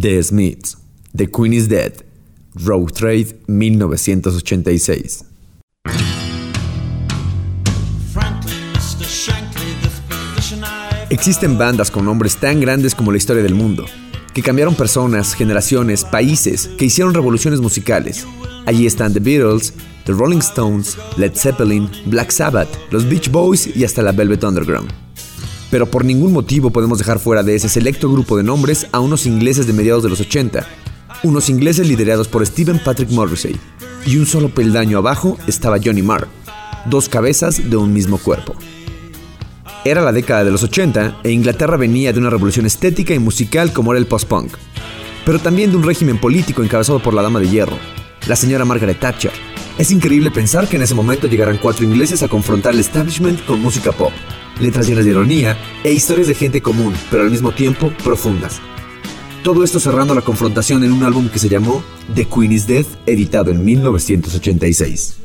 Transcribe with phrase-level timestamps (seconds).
[0.00, 0.76] The Smiths,
[1.12, 1.92] The Queen is Dead,
[2.54, 5.24] Road Trade 1986.
[11.10, 13.86] Existen bandas con nombres tan grandes como la historia del mundo,
[14.34, 18.24] que cambiaron personas, generaciones, países, que hicieron revoluciones musicales.
[18.66, 19.72] Allí están The Beatles,
[20.04, 25.07] The Rolling Stones, Led Zeppelin, Black Sabbath, los Beach Boys y hasta la Velvet Underground.
[25.70, 29.26] Pero por ningún motivo podemos dejar fuera de ese selecto grupo de nombres a unos
[29.26, 30.66] ingleses de mediados de los 80,
[31.22, 33.56] unos ingleses liderados por Stephen Patrick Morrissey,
[34.06, 36.28] y un solo peldaño abajo estaba Johnny Marr,
[36.86, 38.54] dos cabezas de un mismo cuerpo.
[39.84, 43.72] Era la década de los 80 e Inglaterra venía de una revolución estética y musical
[43.72, 44.52] como era el post-punk,
[45.24, 47.78] pero también de un régimen político encabezado por la Dama de Hierro,
[48.26, 49.32] la señora Margaret Thatcher.
[49.78, 53.60] Es increíble pensar que en ese momento llegaran cuatro ingleses a confrontar el establishment con
[53.60, 54.12] música pop,
[54.60, 58.60] letras llenas de ironía e historias de gente común, pero al mismo tiempo profundas.
[59.42, 61.82] Todo esto cerrando la confrontación en un álbum que se llamó
[62.14, 65.18] The Queen is Dead, editado en 1986.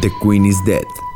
[0.00, 1.09] The Queen is Dead.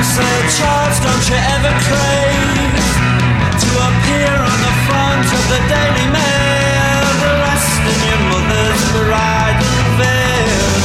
[0.00, 2.72] I said, Charles, don't you ever crave
[3.52, 7.36] to appear on the front of the Daily Mail, the
[7.84, 10.80] in your mother's bridal veil.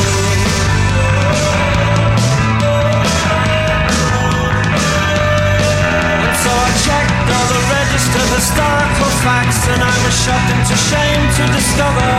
[6.19, 11.23] And so I checked all the register historical facts, and I was shocked into shame
[11.39, 12.11] to discover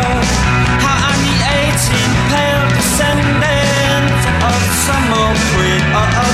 [0.80, 1.76] how I'm the 18
[2.32, 4.16] pale descendant
[4.48, 6.25] of some old queen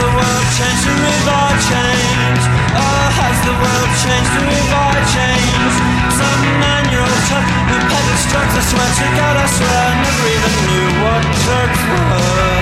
[0.00, 2.46] the world changed the river changed?
[2.72, 5.78] Oh, has the world changed the river changed?
[6.16, 10.54] Some nine-year-old chap who peddles drugs, I swear to God, I swear, I never even
[10.68, 12.60] knew what drugs were.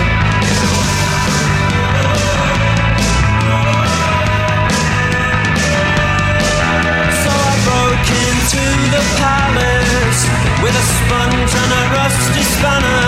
[7.22, 10.22] So I broke into the palace
[10.62, 13.06] with a sponge and a rusty spanner.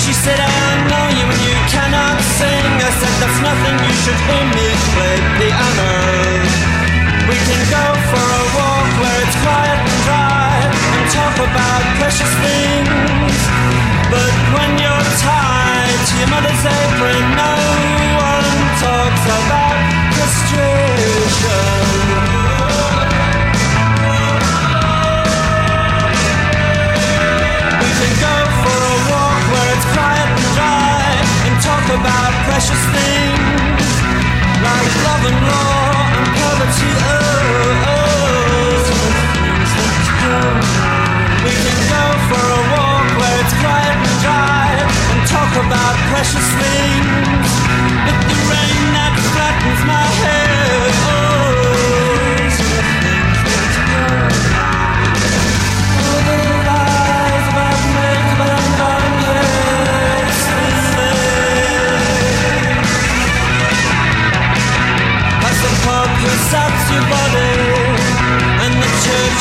[0.00, 0.48] She said, I
[0.88, 2.05] know you and you cannot.
[3.20, 5.92] That's nothing you should image me play piano.
[7.28, 10.52] We can go for a walk where it's quiet and dry
[10.96, 13.36] and talk about precious things.
[14.12, 17.54] But when you're tied to your mother's apron, no
[18.20, 19.80] one talks about
[20.16, 21.75] castration.
[32.00, 33.88] about precious things
[34.60, 36.92] like love and law and poverty.
[36.92, 38.16] Oh, oh.
[41.44, 44.68] We can go for a walk where it's quiet and dry
[45.12, 47.50] and talk about precious things
[48.04, 50.35] But the rain that flattens my head.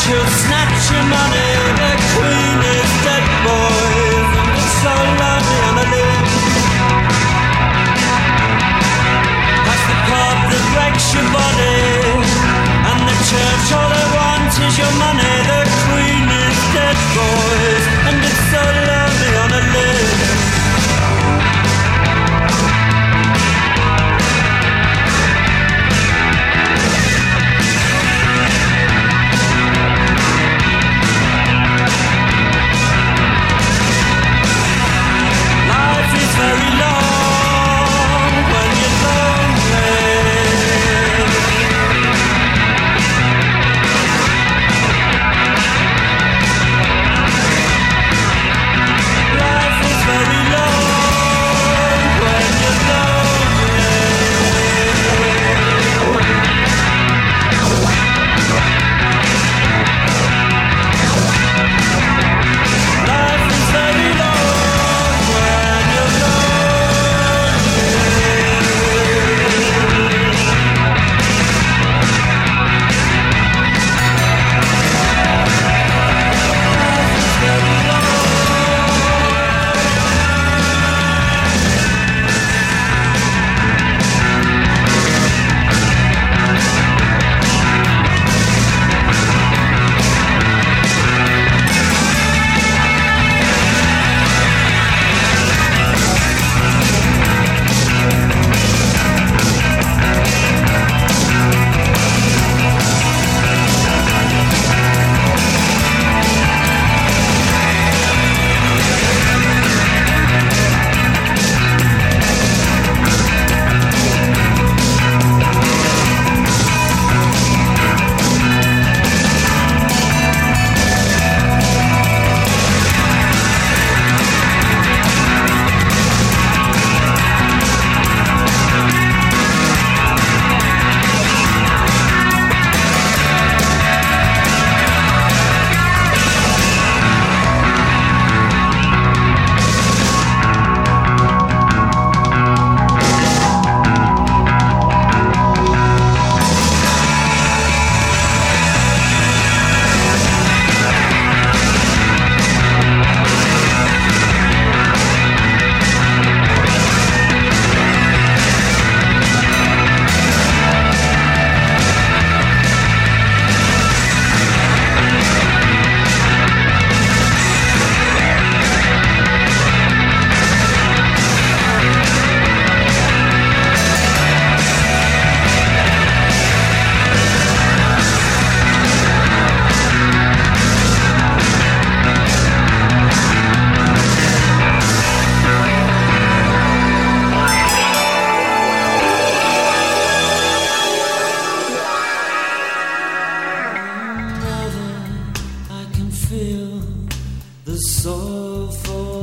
[0.06, 1.50] She'll snatch your money,
[1.82, 2.62] the queen
[3.02, 6.26] dead boys, and it's so on limb.
[9.90, 12.22] The pub that breaks your body,
[12.86, 15.36] and the church all they want is your money.
[15.50, 18.95] The queen is dead boys, and it's so.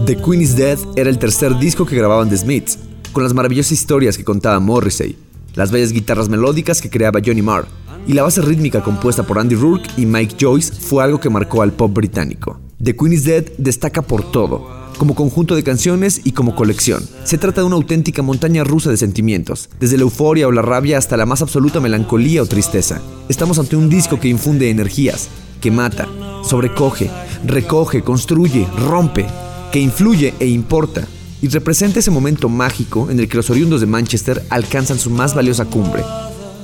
[0.04, 2.76] The Queen is Dead era el tercer disco que grababan The Smiths,
[3.12, 5.16] con las maravillosas historias que contaba Morrissey,
[5.54, 7.68] las bellas guitarras melódicas que creaba Johnny Marr,
[8.08, 11.62] y la base rítmica compuesta por Andy Rourke y Mike Joyce fue algo que marcó
[11.62, 12.58] al pop británico.
[12.82, 14.66] The Queen is Dead destaca por todo,
[14.98, 17.04] como conjunto de canciones y como colección.
[17.22, 20.98] Se trata de una auténtica montaña rusa de sentimientos, desde la euforia o la rabia
[20.98, 23.00] hasta la más absoluta melancolía o tristeza.
[23.28, 25.28] Estamos ante un disco que infunde energías,
[25.60, 26.08] que mata,
[26.42, 27.08] sobrecoge,
[27.46, 29.26] recoge, construye, rompe,
[29.72, 31.08] que influye e importa,
[31.40, 35.34] y representa ese momento mágico en el que los oriundos de Manchester alcanzan su más
[35.34, 36.04] valiosa cumbre,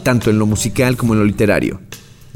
[0.04, 1.80] tanto en lo musical como en lo literario.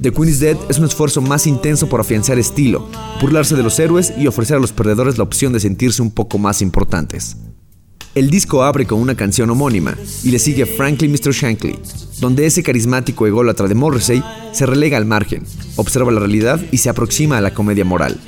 [0.00, 2.88] The Queen is Dead es un esfuerzo más intenso por afianzar estilo,
[3.20, 6.38] burlarse de los héroes y ofrecer a los perdedores la opción de sentirse un poco
[6.38, 7.36] más importantes.
[8.14, 11.32] El disco abre con una canción homónima y le sigue Frankly Mr.
[11.32, 11.78] Shankly,
[12.18, 15.44] donde ese carismático ególatra de Morrissey se relega al margen,
[15.76, 18.18] observa la realidad y se aproxima a la comedia moral.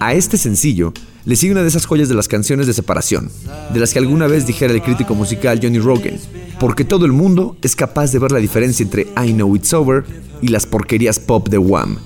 [0.00, 0.92] A este sencillo
[1.24, 3.30] le sigue una de esas joyas de las canciones de separación,
[3.72, 6.18] de las que alguna vez dijera el crítico musical Johnny Rogan,
[6.58, 10.04] porque todo el mundo es capaz de ver la diferencia entre I Know It's Over
[10.40, 11.98] y las porquerías pop de Wham.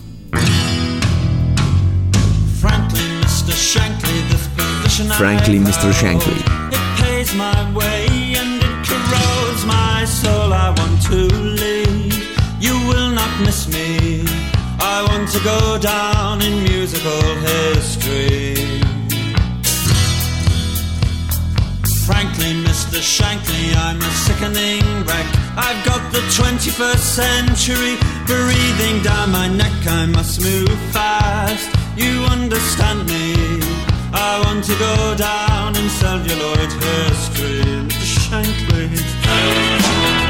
[5.19, 5.93] Frankly, Mr.
[5.93, 6.45] Shankly.
[14.79, 18.86] I want to go down in musical history.
[22.07, 23.03] Frankly, Mr.
[23.03, 25.27] Shankly, I'm a sickening wreck.
[25.57, 27.97] I've got the 21st century
[28.27, 29.73] breathing down my neck.
[29.89, 31.69] I must move fast.
[31.97, 33.35] You understand me?
[34.13, 38.07] I want to go down in celluloid history, Mr.
[38.23, 40.26] Shankly.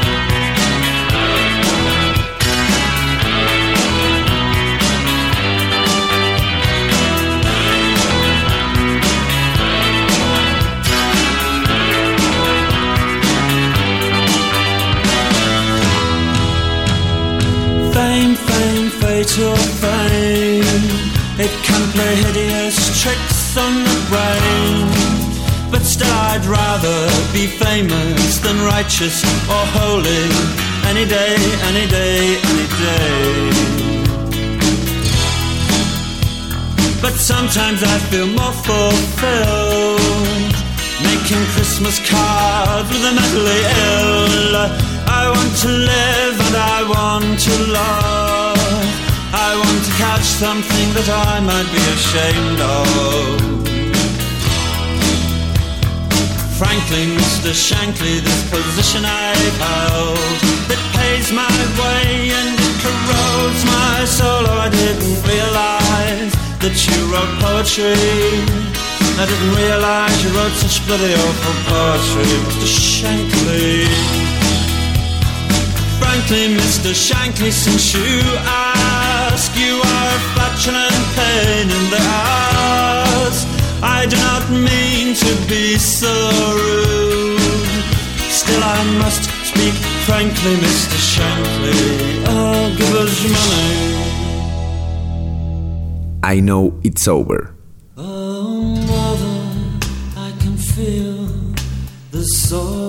[19.27, 20.63] Fatal fame.
[21.37, 24.87] It can play hideous tricks on the brain.
[25.71, 26.99] But still, I'd rather
[27.33, 30.23] be famous than righteous or holy.
[30.87, 31.35] Any day,
[31.69, 33.51] any day, any day.
[37.01, 40.07] But sometimes I feel more fulfilled
[41.03, 44.55] making Christmas cards with the mentally ill.
[45.19, 48.06] I want to live and I want to love.
[50.17, 53.37] I catch something that I might be ashamed of.
[56.57, 57.53] Frankly, Mr.
[57.53, 60.17] Shankly, this position I've held
[60.73, 66.33] It pays my way and it corrodes my soul Oh, I didn't realize
[66.65, 67.93] that you wrote poetry
[69.21, 72.65] I didn't realize you wrote such bloody awful poetry Mr.
[72.65, 73.85] Shankly
[76.01, 76.89] Frankly, Mr.
[76.97, 78.96] Shankly, since you
[79.37, 83.37] ask, you are a flatulent pain in the ass.
[83.83, 86.13] I do not mean to be so
[86.61, 87.85] rude.
[88.39, 89.75] Still, I must speak
[90.07, 90.97] frankly, Mr.
[91.11, 91.81] Shankly.
[92.33, 93.77] Oh, give us money.
[96.23, 97.39] I know it's over.
[97.95, 99.39] Oh, mother,
[100.27, 101.27] I can feel
[102.11, 102.86] the soul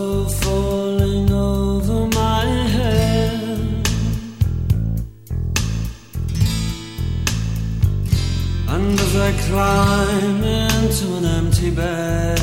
[8.88, 12.40] And as I climb into an empty bed,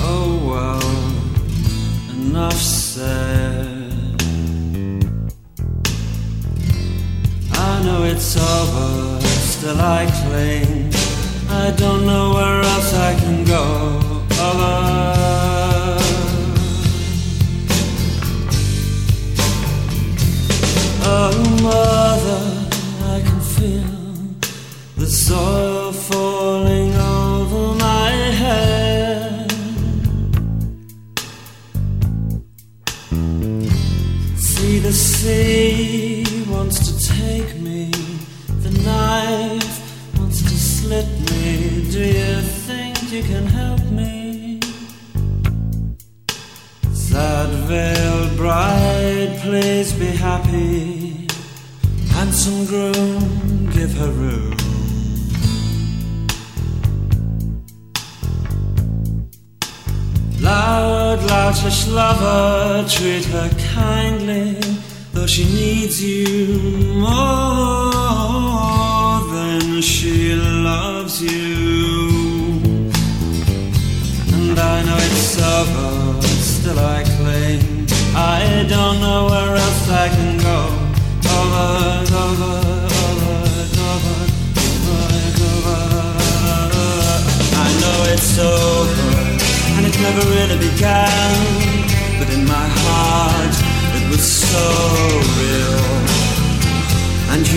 [0.00, 0.90] oh well,
[2.16, 3.92] enough said.
[7.52, 11.03] I know it's over, still I cling.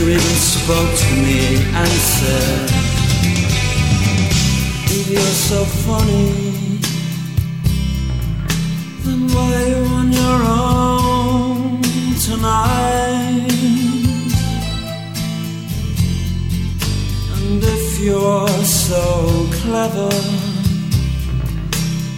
[0.10, 2.70] Even spoke to me and said,
[4.86, 6.80] If you're so funny,
[9.04, 11.82] then why are you on your own
[12.22, 13.52] tonight?
[17.36, 20.10] And if you're so clever,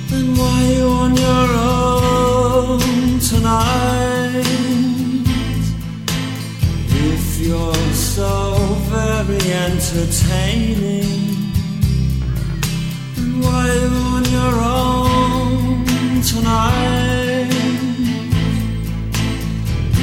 [0.10, 1.50] then why are you on your
[2.78, 4.59] own tonight?
[7.50, 8.58] You're so
[8.94, 11.42] very entertaining,
[13.16, 17.50] then why you on your own tonight?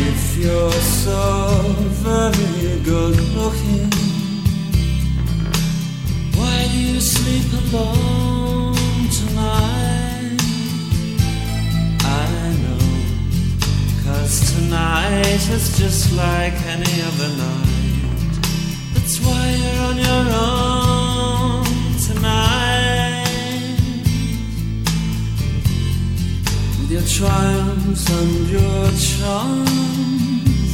[0.09, 1.23] If you're so
[2.03, 3.91] very good looking,
[6.35, 8.75] why do you sleep alone
[9.09, 9.96] tonight?
[14.27, 18.35] Cause tonight is just like any other night.
[18.93, 21.65] That's why you're on your own
[22.09, 23.27] tonight.
[26.79, 30.71] With your triumphs and your charms,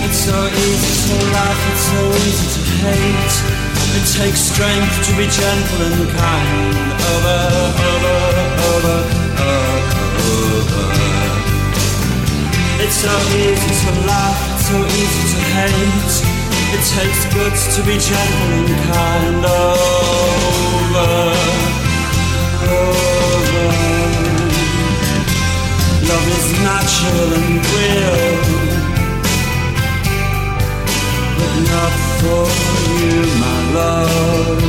[0.05, 3.60] It's so easy to laugh, it's so easy to hate.
[3.93, 6.75] It takes strength to be gentle and kind.
[7.11, 7.39] Over,
[7.91, 8.17] over,
[8.71, 8.97] over,
[10.31, 10.85] over.
[12.83, 16.13] It's so easy to laugh, so easy to hate.
[16.71, 19.43] It takes guts to be gentle and kind.
[19.45, 21.11] Over,
[22.71, 23.65] over.
[26.07, 28.39] Love is natural and real,
[31.37, 32.45] but not for
[33.01, 34.61] you, my love.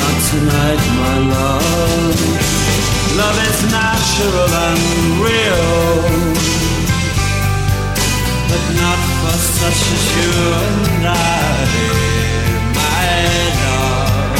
[0.00, 2.18] Not tonight, my love.
[3.20, 4.82] Love is natural and
[5.24, 5.70] real,
[8.50, 10.32] but not for such as you
[10.64, 11.70] and I,
[12.80, 13.04] my
[13.62, 14.36] love.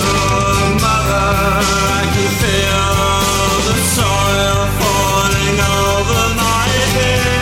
[0.00, 1.28] Oh, mother,
[1.98, 2.90] I can feel
[3.68, 6.66] the soil falling over my
[6.96, 7.33] head.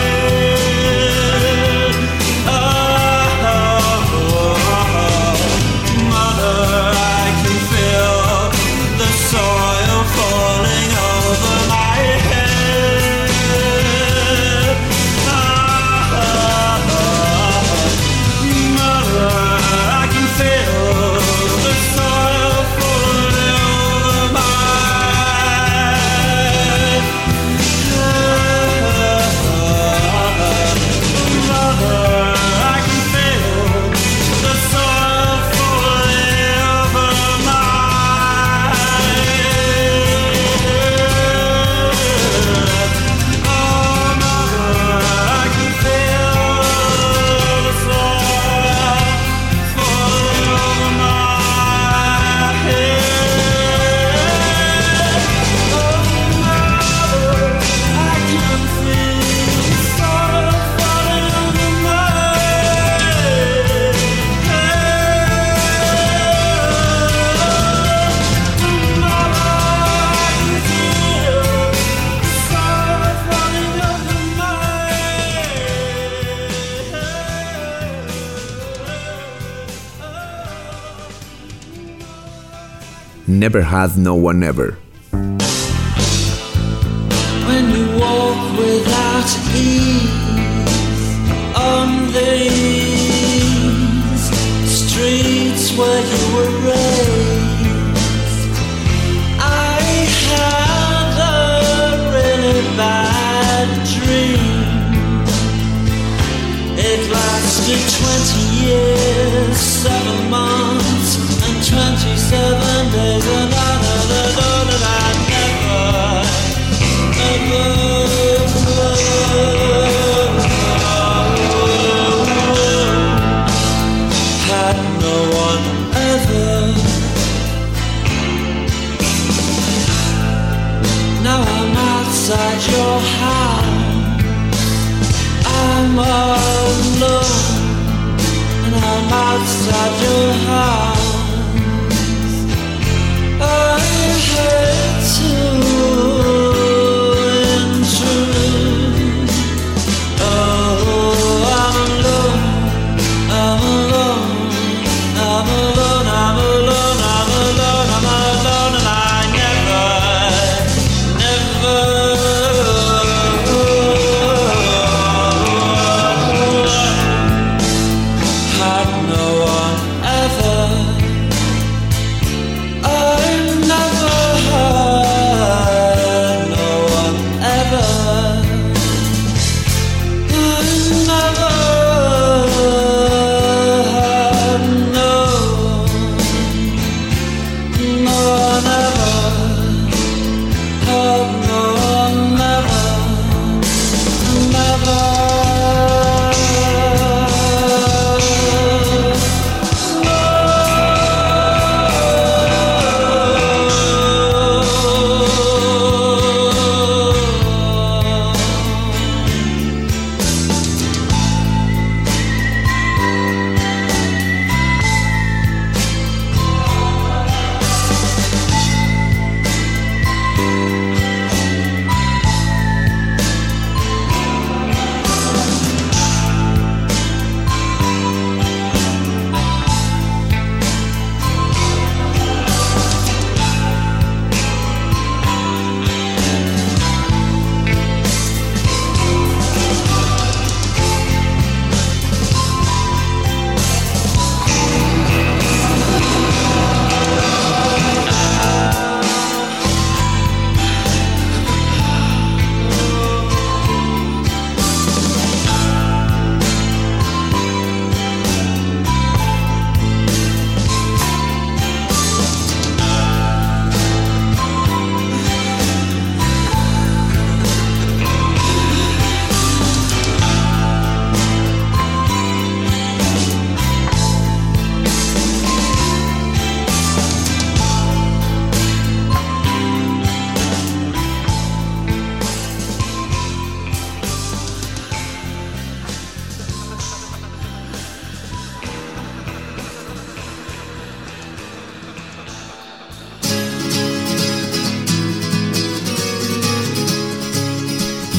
[83.53, 84.82] Never had no one ever.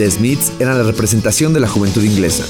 [0.04, 2.44] The Smiths eran la representación de la juventud inglesa,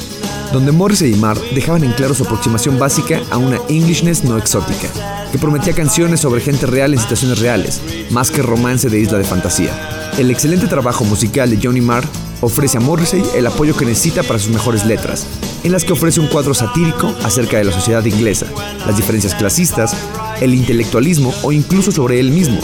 [0.53, 4.89] donde Morrissey y Marr dejaban en claro su aproximación básica a una Englishness no exótica,
[5.31, 9.25] que prometía canciones sobre gente real en situaciones reales, más que romance de isla de
[9.25, 10.11] fantasía.
[10.19, 12.03] El excelente trabajo musical de Johnny Marr
[12.41, 15.25] ofrece a Morrissey el apoyo que necesita para sus mejores letras,
[15.63, 18.47] en las que ofrece un cuadro satírico acerca de la sociedad inglesa,
[18.85, 19.95] las diferencias clasistas,
[20.41, 22.59] el intelectualismo o incluso sobre él mismo,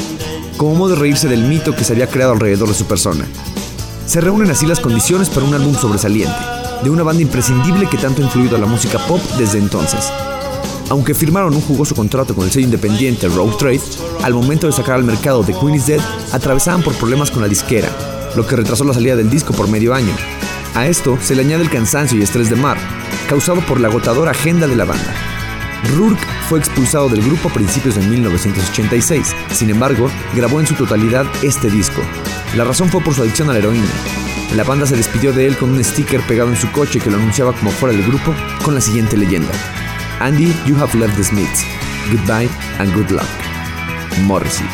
[0.56, 3.24] como modo de reírse del mito que se había creado alrededor de su persona.
[4.10, 6.34] Se reúnen así las condiciones para un álbum sobresaliente,
[6.82, 10.12] de una banda imprescindible que tanto ha influido a la música pop desde entonces.
[10.88, 13.80] Aunque firmaron un jugoso contrato con el sello independiente Rogue Trade,
[14.24, 16.00] al momento de sacar al mercado The Queen is Dead,
[16.32, 17.88] atravesaban por problemas con la disquera,
[18.34, 20.12] lo que retrasó la salida del disco por medio año.
[20.74, 22.78] A esto se le añade el cansancio y estrés de Mar,
[23.28, 25.14] causado por la agotadora agenda de la banda.
[25.96, 31.26] Rourke fue expulsado del grupo a principios de 1986, sin embargo, grabó en su totalidad
[31.44, 32.02] este disco.
[32.56, 33.86] La razón fue por su adicción a la heroína.
[34.56, 37.16] La banda se despidió de él con un sticker pegado en su coche que lo
[37.16, 38.34] anunciaba como fuera del grupo
[38.64, 39.52] con la siguiente leyenda.
[40.18, 41.64] Andy, you have left the Smiths.
[42.10, 43.28] Goodbye and good luck.
[44.24, 44.66] Morrissey.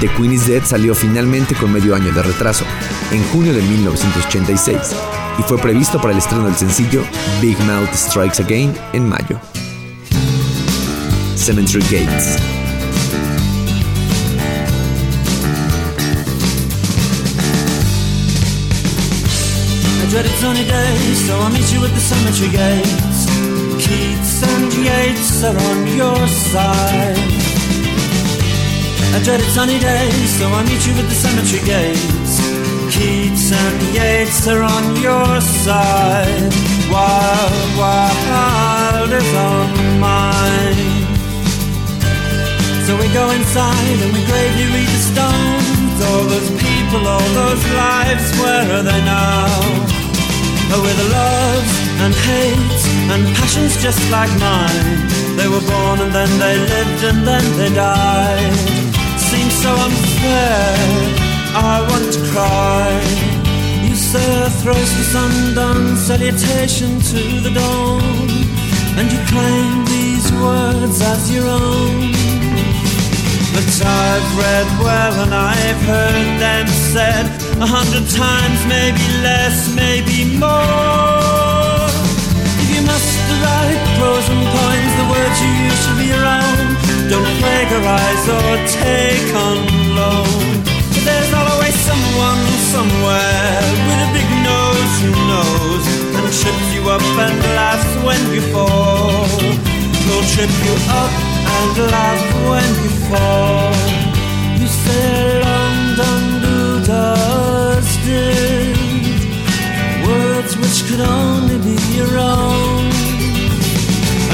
[0.00, 2.64] The Queen is Dead salió finalmente con medio año de retraso,
[3.10, 4.78] en junio de 1986,
[5.38, 7.04] y fue previsto para el estreno del sencillo
[7.40, 9.40] Big Mouth Strikes Again en mayo.
[11.36, 12.63] Cemetery Gates.
[20.14, 23.26] Dreaded sunny days, so I'll meet you at the cemetery gates.
[23.82, 27.18] Keats and Yeats are on your side.
[29.10, 32.38] I dreaded sunny days, so I'll meet you at the cemetery gates.
[32.94, 36.54] Keats and Yeats are on your side.
[36.94, 41.10] Wild, Wilde is on mine.
[42.86, 45.98] So we go inside and we gravely read the stones.
[46.06, 49.93] All those people, all those lives, where are they now?
[50.74, 55.06] With loves and hates and passions just like mine.
[55.36, 58.52] They were born and then they lived and then they died.
[59.16, 60.74] Seems so unfair,
[61.54, 62.90] I want to cry.
[63.86, 68.28] You a throws the undone salutation to the dawn,
[68.98, 72.10] and you claim these words as your own.
[73.54, 80.24] But I've read well and I've heard them said a hundred times, maybe less, maybe
[80.38, 81.86] more.
[82.62, 86.66] If you must write prose and poems, the words you use should be own.
[87.08, 89.58] Don't plagiarize or take on
[89.94, 90.64] loan.
[91.04, 92.42] There's always someone
[92.74, 95.84] somewhere with a big nose who knows
[96.16, 99.28] and trips you up and laughs when you fall.
[100.04, 101.12] He'll trip you up
[101.56, 103.72] and laugh when you fall.
[104.58, 106.33] You say London
[110.88, 112.84] could only be your own,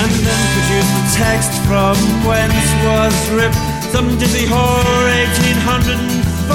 [0.02, 5.06] and then produce the text from whence was ripped some dizzy whore
[5.38, 6.50] 1804.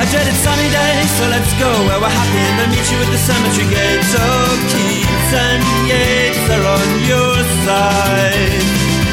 [0.00, 3.08] A dreaded sunny day, so let's go where we're happy and then meet you at
[3.08, 4.12] the cemetery gates.
[4.16, 8.52] Oh, Keats and Yeats are on your side.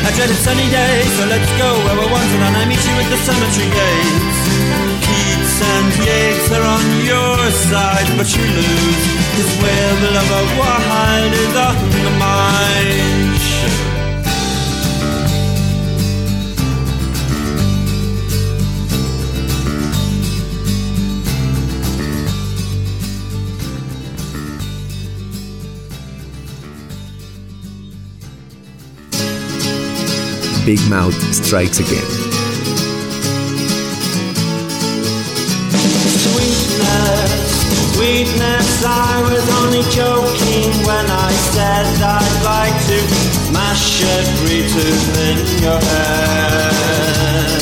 [0.08, 3.08] A dreaded sunny day, so let's go where we're wanted and I meet you at
[3.08, 4.31] the cemetery gates.
[5.64, 9.04] And Yeats are on your side, but you lose.
[9.36, 13.22] Cause where the lover Wilde is on the mind.
[30.66, 32.31] Big Mouth Strikes Again.
[38.22, 43.00] Sweetness, I was only joking when I said I'd like to
[43.50, 47.62] smash every tooth in your head.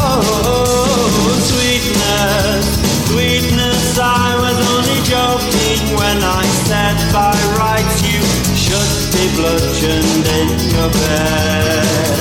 [0.00, 2.64] Oh, sweetness,
[3.10, 8.22] sweetness, I was only joking when I said by rights you
[8.56, 12.16] should be bludgeoned in your bed.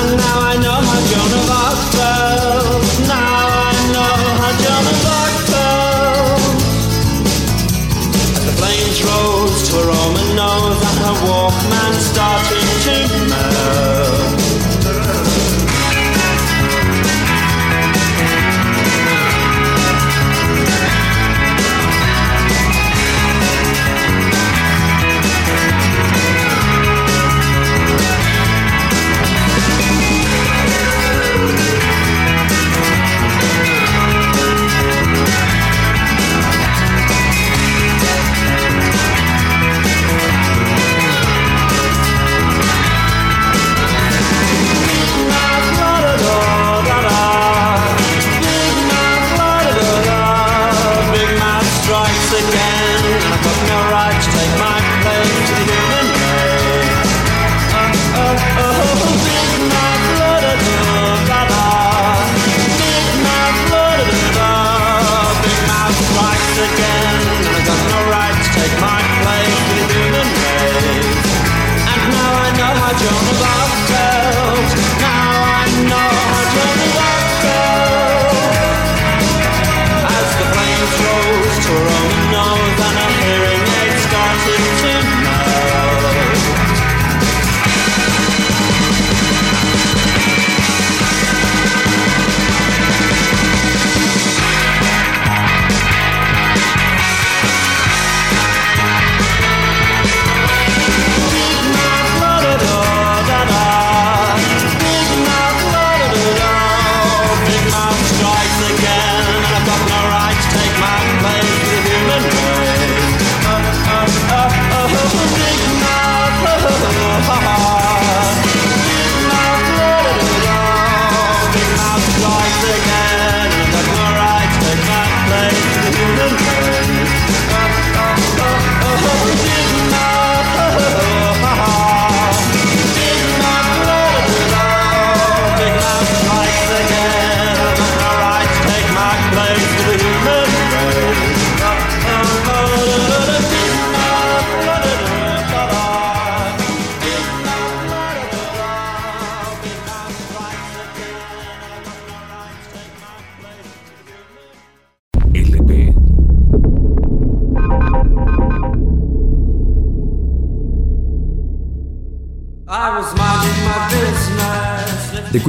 [0.00, 1.82] And now I know how Joan of Arc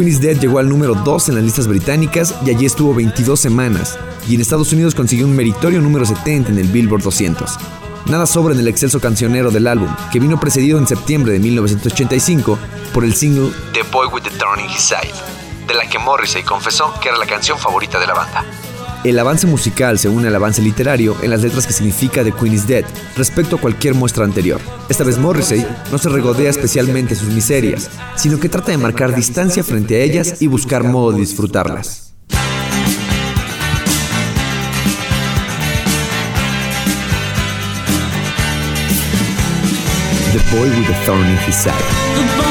[0.03, 3.39] Queen is Dead llegó al número 2 en las listas británicas y allí estuvo 22
[3.39, 7.57] semanas, y en Estados Unidos consiguió un meritorio número 70 en el Billboard 200.
[8.07, 12.59] Nada sobra en el excelso cancionero del álbum, que vino precedido en septiembre de 1985
[12.93, 15.13] por el single The Boy with the Thorn in His Side,
[15.69, 18.43] de la que Morrissey confesó que era la canción favorita de la banda.
[19.03, 22.53] El avance musical se une al avance literario en las letras que significa The Queen
[22.53, 22.85] is Dead
[23.17, 24.61] respecto a cualquier muestra anterior.
[24.87, 29.61] Esta vez Morrissey no se regodea especialmente sus miserias, sino que trata de marcar distancia
[29.61, 32.13] frente a ellas y buscar modo de disfrutarlas.
[40.31, 42.42] The Boy with a Thorn in His Side.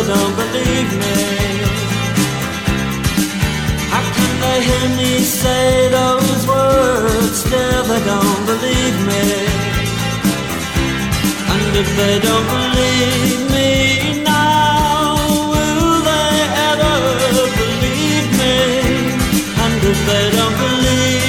[0.00, 1.16] Still don't believe me?
[3.92, 9.24] How can they hear me say those words still they don't believe me?
[11.52, 15.16] And if they don't believe me now,
[15.52, 16.34] will they
[16.70, 16.96] ever
[17.60, 18.56] believe me?
[19.64, 21.19] And if they don't believe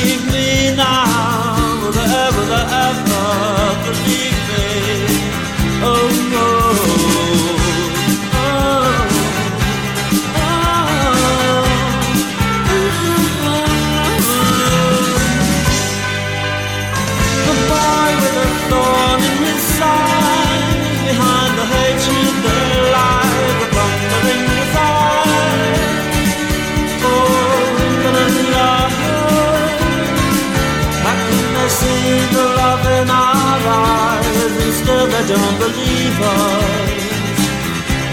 [35.28, 37.02] don't believe us?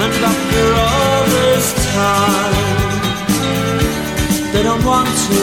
[0.04, 2.54] And after all this time,
[4.52, 5.40] they don't want to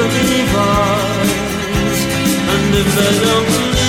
[0.00, 1.28] believe us.
[2.52, 3.79] And if they don't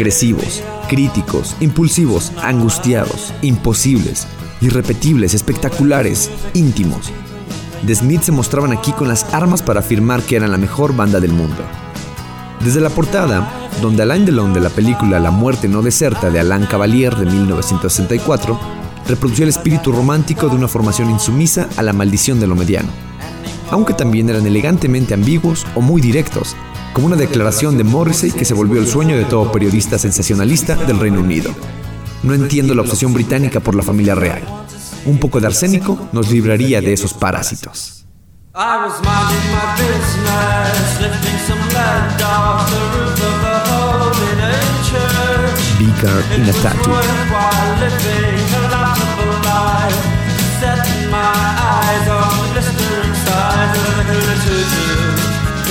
[0.00, 4.26] Agresivos, críticos, impulsivos, angustiados, imposibles,
[4.62, 7.12] irrepetibles, espectaculares, íntimos.
[7.86, 11.34] The se mostraban aquí con las armas para afirmar que eran la mejor banda del
[11.34, 11.62] mundo.
[12.64, 16.64] Desde la portada, donde Alain Delon de la película La muerte no deserta de Alain
[16.64, 18.58] Cavalier de 1964
[19.06, 22.88] reprodució el espíritu romántico de una formación insumisa a la maldición de lo mediano,
[23.70, 26.56] aunque también eran elegantemente ambiguos o muy directos,
[26.92, 30.98] como una declaración de Morrissey que se volvió el sueño de todo periodista sensacionalista del
[30.98, 31.54] Reino Unido.
[32.22, 34.42] No entiendo la obsesión británica por la familia real.
[35.04, 37.96] Un poco de arsénico nos libraría de esos parásitos.
[38.52, 38.90] I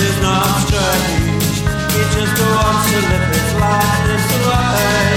[0.00, 1.60] is not strange.
[1.92, 5.12] He just wants to live his life this way.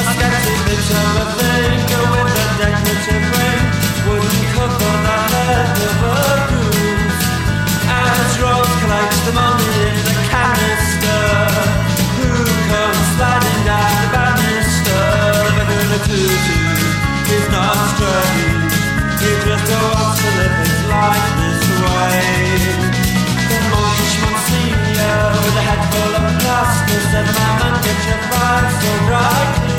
[0.00, 3.62] A sketchy picture of a thinker with a decorative ring
[4.08, 7.20] wouldn't on the head of a goose.
[7.84, 11.24] As Rose collects the money in the canister,
[12.16, 12.30] who
[12.70, 15.04] comes sliding down the banister?
[15.58, 16.32] The Hoodoo
[17.28, 18.72] is not strange.
[19.20, 22.83] He just wants to live his life this way.
[27.18, 29.78] and lemon, get your vibe so brightly.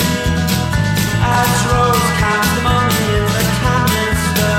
[1.71, 4.57] Rose counts the money in the canister,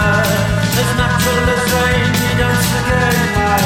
[0.80, 3.58] as natural as rain, you dance again, my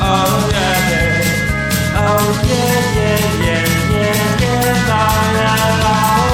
[0.00, 3.64] oh yeah, oh yeah, yeah, yeah,
[3.94, 5.04] yeah, yeah, la
[5.38, 6.33] la la.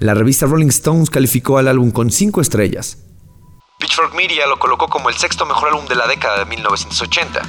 [0.00, 2.98] revista Rolling Stones calificó al álbum con 5 estrellas.
[3.78, 7.42] Pitchfork Media lo colocó como el sexto mejor álbum de la década de 1980.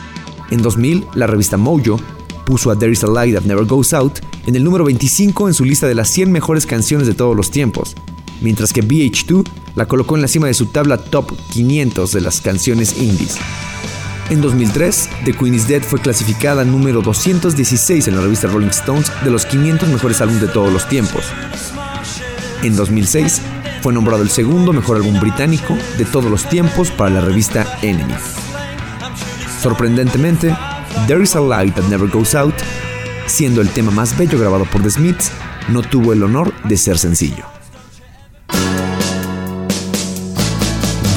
[0.52, 2.00] En 2000, la revista Mojo
[2.46, 5.54] puso a There Is a Light That Never Goes Out en el número 25 en
[5.54, 7.96] su lista de las 100 mejores canciones de todos los tiempos,
[8.42, 9.46] mientras que VH2
[9.76, 13.38] la colocó en la cima de su tabla top 500 de las canciones indies.
[14.30, 19.12] En 2003, The Queen is Dead fue clasificada número 216 en la revista Rolling Stones
[19.24, 21.26] de los 500 mejores álbumes de todos los tiempos.
[22.64, 23.42] En 2006
[23.82, 28.14] fue nombrado el segundo mejor álbum británico de todos los tiempos para la revista Enemy.
[29.62, 30.56] Sorprendentemente,
[31.08, 32.56] There is a Light That Never Goes Out,
[33.28, 35.32] siendo el tema más bello grabado por The Smiths,
[35.70, 37.46] no tuvo el honor de ser sencillo.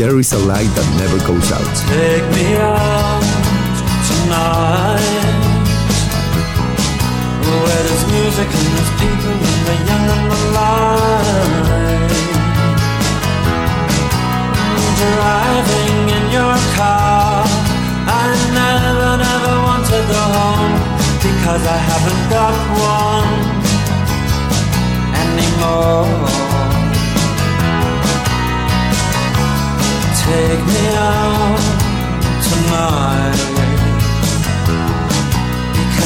[0.00, 1.60] There is a light that never goes out.
[8.48, 11.60] And there's people and the young and light.
[15.00, 17.44] Driving in your car,
[18.08, 18.24] I
[18.60, 20.74] never, never want to go home
[21.20, 22.56] because I haven't got
[22.96, 23.30] one
[25.24, 26.08] anymore.
[30.24, 31.60] Take me out
[32.48, 33.59] tonight.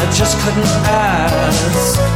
[0.00, 2.09] I just couldn't ask.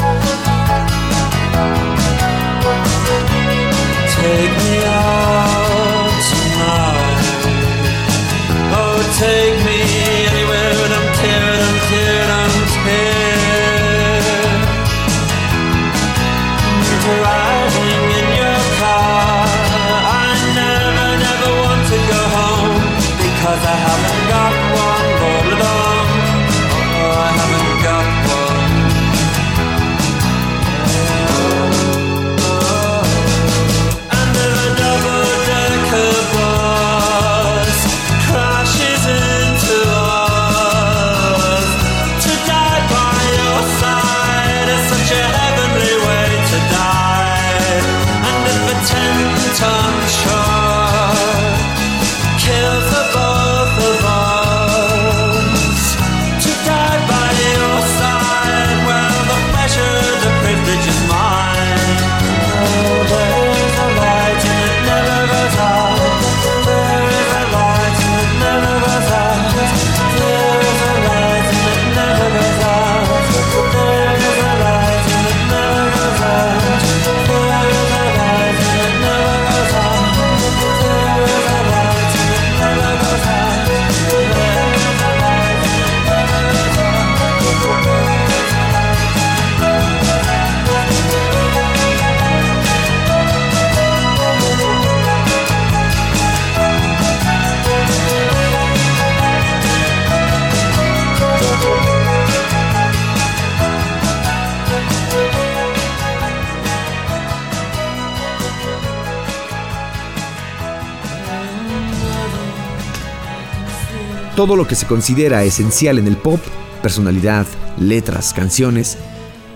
[114.37, 116.41] Todo lo que se considera esencial en el pop,
[116.83, 117.47] personalidad,
[117.79, 118.99] letras, canciones,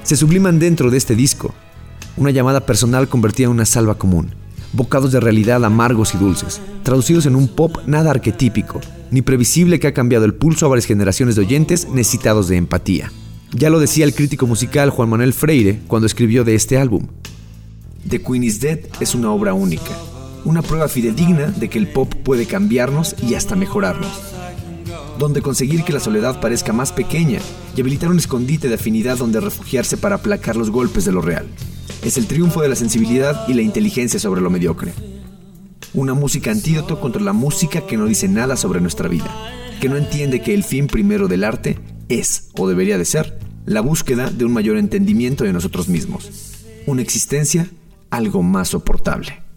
[0.04, 1.52] se subliman dentro de este disco.
[2.16, 4.30] Una llamada personal convertida en una salva común.
[4.72, 9.88] Bocados de realidad amargos y dulces, traducidos en un pop nada arquetípico, ni previsible que
[9.88, 13.10] ha cambiado el pulso a varias generaciones de oyentes necesitados de empatía.
[13.52, 17.08] Ya lo decía el crítico musical Juan Manuel Freire cuando escribió de este álbum.
[18.08, 19.90] The Queen is Dead es una obra única,
[20.44, 24.37] una prueba fidedigna de que el pop puede cambiarnos y hasta mejorarnos,
[25.18, 27.40] donde conseguir que la soledad parezca más pequeña
[27.76, 31.46] y habilitar un escondite de afinidad donde refugiarse para aplacar los golpes de lo real.
[32.02, 34.92] Es el triunfo de la sensibilidad y la inteligencia sobre lo mediocre.
[35.94, 39.34] Una música antídoto contra la música que no dice nada sobre nuestra vida,
[39.80, 43.80] que no entiende que el fin primero del arte es, o debería de ser, la
[43.80, 46.30] búsqueda de un mayor entendimiento de nosotros mismos,
[46.86, 47.68] una existencia
[48.10, 49.47] algo más soportable.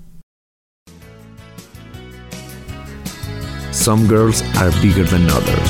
[3.82, 5.70] Some girls are bigger than others.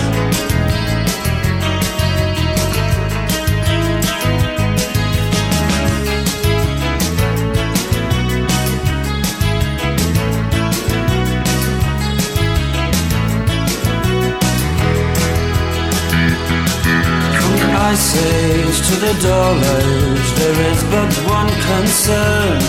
[17.79, 22.59] Ice Age to the Dull Age, there is but one concern.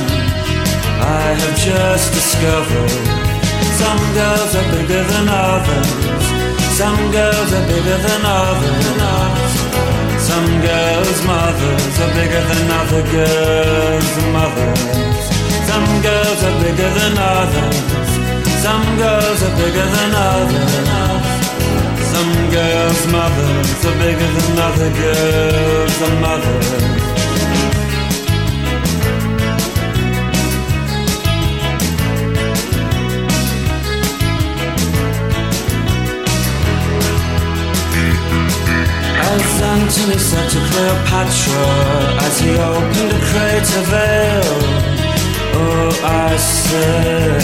[1.01, 3.22] I have just discovered
[3.81, 5.89] some girls are bigger than others.
[6.81, 9.53] Some girls are bigger than others.
[10.29, 14.81] Some girls' mothers are bigger than other girls' mothers.
[15.69, 17.79] Some girls are bigger than others.
[18.65, 21.33] Some girls are bigger than others.
[22.13, 27.02] Some girls' mothers are bigger than other girls' mothers.
[39.35, 41.65] As Antony said to Cleopatra
[42.27, 44.59] as he opened a crater veil,
[45.57, 47.41] Oh, I said,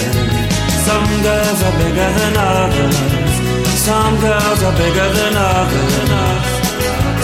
[0.84, 2.97] some girls are bigger than others.
[3.89, 6.59] Some girls are bigger than others.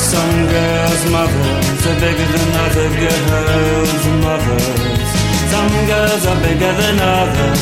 [0.00, 5.08] Some girls' mothers are bigger than other girls' mothers.
[5.52, 7.60] Some girls are bigger than others.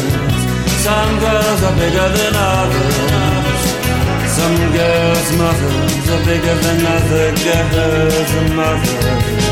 [0.86, 3.41] Some girls are bigger than others.
[4.42, 9.51] Some girls' mothers are bigger than other girls' mothers.